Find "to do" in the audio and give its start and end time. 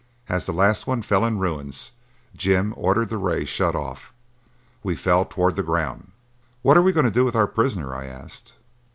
7.05-7.23